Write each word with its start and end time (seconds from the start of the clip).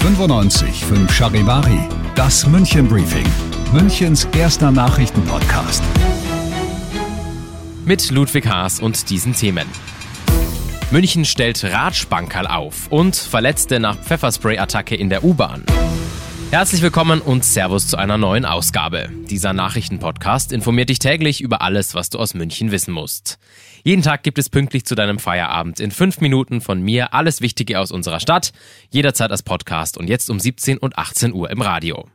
95 0.00 0.84
5 0.84 1.12
Charivari, 1.12 1.80
das 2.14 2.46
München 2.46 2.86
Briefing, 2.86 3.26
Münchens 3.72 4.28
erster 4.36 4.70
Nachrichtenpodcast. 4.70 5.82
Mit 7.84 8.08
Ludwig 8.10 8.46
Haas 8.46 8.78
und 8.78 9.10
diesen 9.10 9.34
Themen. 9.34 9.66
München 10.92 11.24
stellt 11.24 11.64
Radschbankerl 11.64 12.46
auf 12.46 12.86
und 12.90 13.16
Verletzte 13.16 13.80
nach 13.80 13.98
Pfefferspray-Attacke 13.98 14.94
in 14.94 15.10
der 15.10 15.24
U-Bahn. 15.24 15.64
Herzlich 16.50 16.80
willkommen 16.80 17.20
und 17.20 17.44
Servus 17.44 17.88
zu 17.88 17.96
einer 17.96 18.16
neuen 18.16 18.46
Ausgabe. 18.46 19.10
Dieser 19.28 19.52
Nachrichtenpodcast 19.52 20.52
informiert 20.52 20.90
dich 20.90 21.00
täglich 21.00 21.40
über 21.40 21.60
alles, 21.60 21.94
was 21.94 22.08
du 22.08 22.18
aus 22.18 22.34
München 22.34 22.70
wissen 22.70 22.94
musst. 22.94 23.38
Jeden 23.88 24.02
Tag 24.02 24.22
gibt 24.22 24.36
es 24.36 24.50
pünktlich 24.50 24.84
zu 24.84 24.94
deinem 24.94 25.18
Feierabend 25.18 25.80
in 25.80 25.90
fünf 25.90 26.20
Minuten 26.20 26.60
von 26.60 26.82
mir 26.82 27.14
alles 27.14 27.40
Wichtige 27.40 27.80
aus 27.80 27.90
unserer 27.90 28.20
Stadt, 28.20 28.52
jederzeit 28.90 29.30
als 29.30 29.42
Podcast 29.42 29.96
und 29.96 30.10
jetzt 30.10 30.28
um 30.28 30.38
17 30.38 30.76
und 30.76 30.98
18 30.98 31.32
Uhr 31.32 31.48
im 31.48 31.62
Radio. 31.62 32.06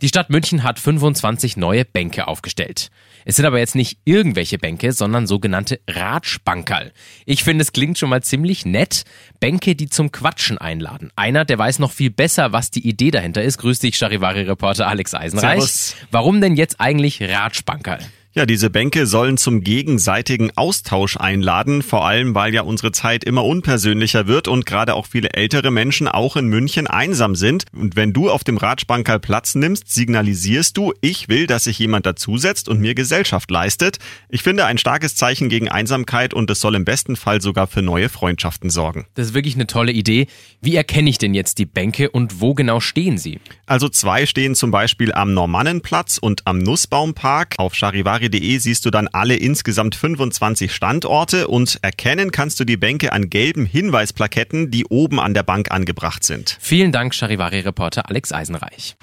Die 0.00 0.08
Stadt 0.08 0.30
München 0.30 0.62
hat 0.62 0.78
25 0.78 1.58
neue 1.58 1.84
Bänke 1.84 2.26
aufgestellt. 2.26 2.88
Es 3.26 3.36
sind 3.36 3.44
aber 3.44 3.58
jetzt 3.58 3.74
nicht 3.74 3.98
irgendwelche 4.06 4.56
Bänke, 4.56 4.92
sondern 4.92 5.26
sogenannte 5.26 5.80
Ratschbankerl. 5.86 6.90
Ich 7.26 7.44
finde, 7.44 7.60
es 7.64 7.72
klingt 7.72 7.98
schon 7.98 8.08
mal 8.08 8.22
ziemlich 8.22 8.64
nett. 8.64 9.04
Bänke, 9.40 9.76
die 9.76 9.90
zum 9.90 10.12
Quatschen 10.12 10.56
einladen. 10.56 11.12
Einer, 11.16 11.44
der 11.44 11.58
weiß 11.58 11.80
noch 11.80 11.92
viel 11.92 12.08
besser, 12.08 12.52
was 12.52 12.70
die 12.70 12.88
Idee 12.88 13.10
dahinter 13.10 13.42
ist. 13.42 13.58
Grüß 13.58 13.80
dich, 13.80 13.98
Charivari-Reporter 13.98 14.88
Alex 14.88 15.12
Eisenreich. 15.12 15.60
Servus. 15.60 15.96
Warum 16.10 16.40
denn 16.40 16.56
jetzt 16.56 16.80
eigentlich 16.80 17.20
Ratschbankerl? 17.20 18.00
Ja, 18.32 18.46
diese 18.46 18.70
Bänke 18.70 19.06
sollen 19.06 19.38
zum 19.38 19.64
gegenseitigen 19.64 20.52
Austausch 20.54 21.16
einladen, 21.16 21.82
vor 21.82 22.06
allem 22.06 22.32
weil 22.32 22.54
ja 22.54 22.62
unsere 22.62 22.92
Zeit 22.92 23.24
immer 23.24 23.44
unpersönlicher 23.44 24.28
wird 24.28 24.46
und 24.46 24.66
gerade 24.66 24.94
auch 24.94 25.06
viele 25.06 25.30
ältere 25.30 25.72
Menschen 25.72 26.06
auch 26.06 26.36
in 26.36 26.46
München 26.46 26.86
einsam 26.86 27.34
sind. 27.34 27.64
Und 27.72 27.96
wenn 27.96 28.12
du 28.12 28.30
auf 28.30 28.44
dem 28.44 28.56
Ratschbankerl 28.56 29.18
Platz 29.18 29.56
nimmst, 29.56 29.92
signalisierst 29.92 30.76
du, 30.76 30.92
ich 31.00 31.28
will, 31.28 31.48
dass 31.48 31.64
sich 31.64 31.80
jemand 31.80 32.06
dazusetzt 32.06 32.68
und 32.68 32.78
mir 32.78 32.94
Gesellschaft 32.94 33.50
leistet. 33.50 33.98
Ich 34.28 34.44
finde 34.44 34.64
ein 34.64 34.78
starkes 34.78 35.16
Zeichen 35.16 35.48
gegen 35.48 35.68
Einsamkeit 35.68 36.32
und 36.32 36.48
es 36.52 36.60
soll 36.60 36.76
im 36.76 36.84
besten 36.84 37.16
Fall 37.16 37.40
sogar 37.40 37.66
für 37.66 37.82
neue 37.82 38.08
Freundschaften 38.08 38.70
sorgen. 38.70 39.06
Das 39.14 39.26
ist 39.26 39.34
wirklich 39.34 39.56
eine 39.56 39.66
tolle 39.66 39.90
Idee. 39.90 40.28
Wie 40.60 40.76
erkenne 40.76 41.10
ich 41.10 41.18
denn 41.18 41.34
jetzt 41.34 41.58
die 41.58 41.66
Bänke 41.66 42.10
und 42.10 42.40
wo 42.40 42.54
genau 42.54 42.78
stehen 42.78 43.18
sie? 43.18 43.40
Also 43.66 43.88
zwei 43.88 44.24
stehen 44.24 44.54
zum 44.54 44.70
Beispiel 44.70 45.12
am 45.12 45.34
Normannenplatz 45.34 46.16
und 46.18 46.46
am 46.46 46.58
Nussbaumpark. 46.58 47.56
Auf 47.58 47.74
charivari.de 48.20 48.58
siehst 48.58 48.84
du 48.84 48.90
dann 48.90 49.08
alle 49.08 49.36
insgesamt 49.36 49.94
25 49.94 50.72
Standorte 50.72 51.48
und 51.48 51.78
erkennen 51.82 52.30
kannst 52.30 52.60
du 52.60 52.64
die 52.64 52.76
Bänke 52.76 53.12
an 53.12 53.30
gelben 53.30 53.64
Hinweisplaketten, 53.64 54.70
die 54.70 54.84
oben 54.86 55.18
an 55.18 55.34
der 55.34 55.42
Bank 55.42 55.70
angebracht 55.70 56.24
sind. 56.24 56.56
Vielen 56.60 56.92
Dank, 56.92 57.14
Charivari-Reporter 57.14 58.08
Alex 58.08 58.32
Eisenreich. 58.32 58.96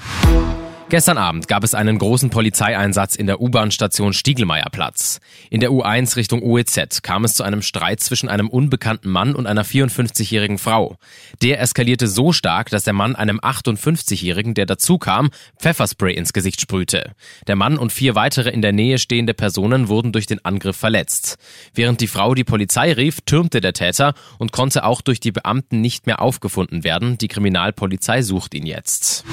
Gestern 0.90 1.18
Abend 1.18 1.50
gab 1.50 1.66
es 1.66 1.76
einen 1.76 1.98
großen 1.98 2.30
Polizeieinsatz 2.30 3.16
in 3.16 3.28
der 3.28 3.42
U-Bahn-Station 3.42 4.14
Stiegelmeierplatz. 4.14 5.20
In 5.50 5.60
der 5.60 5.72
U1 5.72 6.16
Richtung 6.16 6.42
UEZ 6.42 7.02
kam 7.02 7.26
es 7.26 7.34
zu 7.34 7.44
einem 7.44 7.62
Streit 7.62 8.00
zwischen 8.00 8.30
einem 8.30 8.48
unbekannten 8.48 9.10
Mann 9.10 9.36
und 9.36 9.48
einer 9.48 9.66
54-jährigen 9.66 10.58
Frau. 10.58 10.96
Der 11.42 11.60
eskalierte 11.60 12.08
so 12.08 12.32
stark, 12.32 12.70
dass 12.70 12.86
der 12.86 12.94
Mann 12.94 13.18
einem 13.18 13.42
58-jährigen, 13.42 14.54
der 14.54 14.66
dazukam, 14.66 15.30
Pfefferspray 15.60 16.14
ins 16.14 16.32
Gesicht 16.32 16.62
sprühte. 16.62 17.12
Der 17.48 17.58
Mann 17.58 17.78
und 17.78 17.92
vier 17.92 18.16
weitere 18.16 18.52
in 18.52 18.62
der 18.62 18.72
Nähe 18.72 18.98
stehende 18.98 19.34
Personen 19.34 19.90
wurden 19.90 20.14
durch 20.14 20.26
den 20.26 20.46
Angriff 20.46 20.78
verletzt. 20.78 21.38
Während 21.74 22.00
die 22.00 22.08
Frau 22.08 22.34
die 22.34 22.46
Polizei 22.46 22.94
rief, 22.94 23.20
türmte 23.26 23.60
der 23.60 23.74
Täter 23.74 24.14
und 24.38 24.54
konnte 24.54 24.86
auch 24.86 25.02
durch 25.02 25.20
die 25.20 25.34
Beamten 25.34 25.82
nicht 25.82 26.08
mehr 26.08 26.22
aufgefunden 26.22 26.86
werden. 26.86 27.18
Die 27.18 27.28
Kriminalpolizei 27.28 28.22
sucht 28.22 28.54
ihn 28.54 28.66
jetzt. 28.66 29.26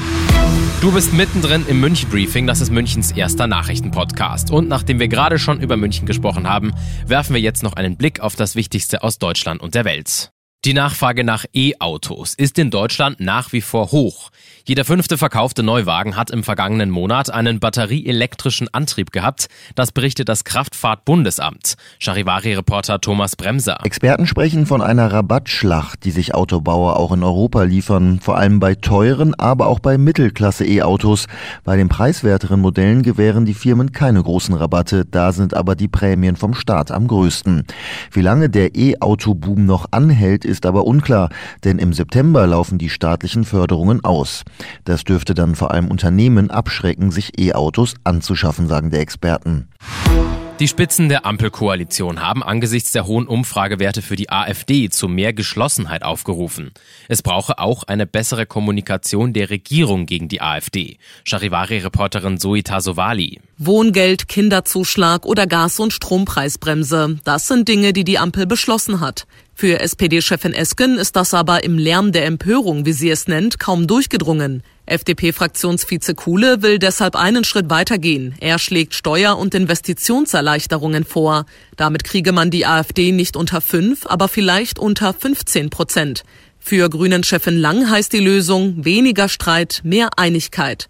Du 0.81 0.93
bist 0.93 1.15
mittendrin 1.15 1.65
im 1.67 1.81
München 1.81 2.11
Briefing, 2.11 2.47
das 2.47 2.61
ist 2.61 2.71
Münchens 2.71 3.11
erster 3.13 3.47
Nachrichtenpodcast. 3.47 4.51
Und 4.51 4.69
nachdem 4.69 5.01
wir 5.01 5.09
gerade 5.09 5.39
schon 5.39 5.61
über 5.63 5.79
München 5.79 6.07
gesprochen 6.07 6.47
haben, 6.47 6.73
werfen 7.07 7.33
wir 7.33 7.41
jetzt 7.41 7.63
noch 7.63 7.73
einen 7.73 7.97
Blick 7.97 8.21
auf 8.21 8.37
das 8.37 8.55
Wichtigste 8.55 9.03
aus 9.03 9.19
Deutschland 9.19 9.63
und 9.63 9.75
der 9.75 9.87
Welt. 9.87 10.34
Die 10.65 10.73
Nachfrage 10.73 11.25
nach 11.25 11.45
E-Autos 11.53 12.33
ist 12.33 12.59
in 12.59 12.71
Deutschland 12.71 13.21
nach 13.21 13.53
wie 13.53 13.61
vor 13.61 13.93
hoch. 13.93 14.31
Jeder 14.67 14.87
fünfte 14.87 15.19
verkaufte 15.19 15.63
Neuwagen 15.63 16.17
hat 16.17 16.31
im 16.31 16.43
vergangenen 16.43 16.89
Monat 16.89 17.29
einen 17.29 17.61
batterieelektrischen 17.61 18.73
Antrieb 18.73 19.13
gehabt. 19.13 19.49
Das 19.75 19.93
berichtet 19.93 20.31
das 20.31 20.45
Kraftfahrtbundesamt. 20.45 21.75
Charivari-Reporter 21.99 23.03
Thomas 23.03 23.37
Bremser. 23.37 23.85
Experten 23.85 24.27
sprechen 24.27 24.65
von 24.65 24.81
einer 24.81 25.13
Rabattschlacht, 25.13 26.07
die 26.07 26.13
sich 26.13 26.35
Autobauer 26.35 26.97
auch 26.97 27.13
in 27.13 27.23
Europa 27.23 27.65
liefern. 27.65 28.21
Vor 28.21 28.39
allem 28.39 28.59
bei 28.59 28.75
teuren, 28.75 29.35
aber 29.35 29.67
auch 29.67 29.81
bei 29.81 29.99
Mittelklasse-E-Autos. 29.99 31.27
Bei 31.65 31.77
den 31.77 31.91
preiswerteren 31.91 32.61
Modellen 32.61 33.03
gewähren 33.03 33.45
die 33.45 33.53
Firmen 33.53 33.93
keine 33.93 34.23
großen 34.23 34.55
Rabatte. 34.55 35.05
Da 35.05 35.33
sind 35.33 35.53
aber 35.53 35.77
die 35.77 35.89
Prämien 35.89 36.37
vom 36.37 36.55
Staat 36.55 36.91
am 36.91 37.07
größten. 37.07 37.67
Wie 38.13 38.23
lange 38.23 38.49
der 38.49 38.75
E-Auto-Boom 38.75 39.67
noch 39.67 39.89
anhält, 39.91 40.47
aber 40.63 40.87
unklar, 40.87 41.31
denn 41.65 41.79
im 41.79 41.93
September 41.93 42.47
laufen 42.47 42.79
die 42.79 42.91
staatlichen 42.91 43.45
Förderungen 43.45 44.05
aus. 44.05 44.45
Das 44.85 45.05
dürfte 45.05 45.35
dann 45.35 45.55
vor 45.55 45.73
allem 45.73 45.89
Unternehmen 45.89 46.51
abschrecken, 46.51 47.11
sich 47.11 47.39
E-Autos 47.39 47.95
anzuschaffen, 48.05 48.69
sagen 48.69 48.91
die 48.91 48.99
Experten. 48.99 49.69
Die 50.61 50.69
Spitzen 50.69 51.09
der 51.09 51.27
Ampelkoalition 51.27 52.23
haben 52.23 52.45
angesichts 52.45 52.93
der 52.93 53.09
hohen 53.09 53.27
Umfragewerte 53.27 54.03
für 54.03 54.15
die 54.15 54.31
AfD 54.31 54.89
zu 54.89 55.09
mehr 55.09 55.33
Geschlossenheit 55.33 56.05
aufgerufen. 56.05 56.71
Es 57.09 57.23
brauche 57.23 57.59
auch 57.59 57.83
eine 57.83 58.07
bessere 58.07 58.47
Kommunikation 58.47 59.33
der 59.33 59.51
Regierung 59.51 60.07
gegen 60.07 60.29
die 60.29 60.41
AfD. 60.41 60.99
Charivari-Reporterin 61.25 62.39
Zoe 62.39 62.63
Tasovali. 62.63 63.41
Wohngeld, 63.59 64.29
Kinderzuschlag 64.29 65.27
oder 65.27 65.49
Gas- 65.49 65.81
und 65.81 65.93
Strompreisbremse. 65.93 67.19
Das 67.25 67.49
sind 67.49 67.67
Dinge, 67.67 67.93
die 67.93 68.05
die 68.05 68.21
Ampel 68.21 68.47
beschlossen 68.47 69.01
hat. 69.01 69.27
Für 69.57 69.81
SPD-Chefin 69.81 70.53
Esken 70.53 70.99
ist 70.99 71.17
das 71.17 71.35
aber 71.35 71.65
im 71.65 71.79
Lärm 71.79 72.13
der 72.13 72.27
Empörung, 72.27 72.87
wie 72.87 72.93
sie 72.93 73.11
es 73.11 73.27
nennt, 73.27 73.59
kaum 73.59 73.89
durchgedrungen. 73.89 74.63
FDP-Fraktionsvize 74.87 76.15
Kuhle 76.15 76.63
will 76.63 76.79
deshalb 76.79 77.17
einen 77.17 77.45
Schritt 77.45 77.71
weitergehen. 77.71 78.35
Er 78.41 78.59
schlägt 78.59 78.95
Steuer- 78.95 79.39
und 79.39 79.55
Investitionserleichterungen 79.55 81.05
vor. 81.05 81.47
Damit 81.77 82.05
kriege 82.05 82.33
man 82.33 82.51
die 82.51 82.67
AfD 82.67 83.13
nicht 83.13 83.37
unter 83.37 83.61
5, 83.61 84.07
aber 84.07 84.29
vielleicht 84.29 84.79
unter 84.79 85.15
15 85.15 85.71
Prozent. 85.71 86.25
Für 86.59 86.89
Grünen-Chefin 86.89 87.59
Lang 87.59 87.91
heißt 87.91 88.13
die 88.13 88.21
Lösung 88.21 88.85
weniger 88.85 89.29
Streit, 89.29 89.81
mehr 89.85 90.11
Einigkeit. 90.17 90.89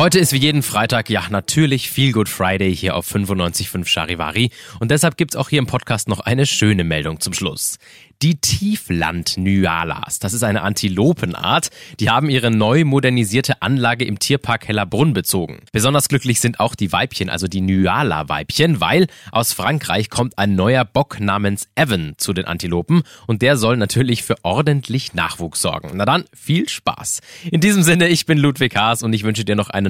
Heute 0.00 0.18
ist 0.18 0.32
wie 0.32 0.38
jeden 0.38 0.62
Freitag 0.62 1.10
ja 1.10 1.24
natürlich 1.28 1.90
Feel 1.90 2.12
Good 2.12 2.30
Friday 2.30 2.74
hier 2.74 2.96
auf 2.96 3.06
95.5 3.06 3.86
Charivari 3.86 4.50
und 4.78 4.90
deshalb 4.90 5.18
gibt's 5.18 5.36
auch 5.36 5.50
hier 5.50 5.58
im 5.58 5.66
Podcast 5.66 6.08
noch 6.08 6.20
eine 6.20 6.46
schöne 6.46 6.84
Meldung 6.84 7.20
zum 7.20 7.34
Schluss. 7.34 7.76
Die 8.22 8.38
Tiefland-Nyalas, 8.38 10.18
das 10.18 10.34
ist 10.34 10.42
eine 10.42 10.60
Antilopenart, 10.60 11.70
die 12.00 12.10
haben 12.10 12.28
ihre 12.28 12.50
neu 12.50 12.84
modernisierte 12.84 13.62
Anlage 13.62 14.04
im 14.04 14.18
Tierpark 14.18 14.68
Hellerbrunn 14.68 15.14
bezogen. 15.14 15.60
Besonders 15.72 16.08
glücklich 16.08 16.38
sind 16.38 16.60
auch 16.60 16.74
die 16.74 16.92
Weibchen, 16.92 17.30
also 17.30 17.46
die 17.46 17.62
Nyala-Weibchen, 17.62 18.78
weil 18.78 19.06
aus 19.32 19.54
Frankreich 19.54 20.10
kommt 20.10 20.36
ein 20.36 20.54
neuer 20.54 20.84
Bock 20.84 21.18
namens 21.18 21.68
Evan 21.76 22.12
zu 22.18 22.34
den 22.34 22.44
Antilopen 22.44 23.04
und 23.26 23.40
der 23.40 23.56
soll 23.56 23.78
natürlich 23.78 24.22
für 24.22 24.36
ordentlich 24.42 25.14
Nachwuchs 25.14 25.62
sorgen. 25.62 25.92
Na 25.94 26.04
dann, 26.04 26.24
viel 26.34 26.68
Spaß. 26.68 27.20
In 27.50 27.62
diesem 27.62 27.82
Sinne, 27.82 28.08
ich 28.08 28.26
bin 28.26 28.36
Ludwig 28.36 28.76
Haas 28.76 29.02
und 29.02 29.14
ich 29.14 29.24
wünsche 29.24 29.46
dir 29.46 29.56
noch 29.56 29.70
einen 29.70 29.89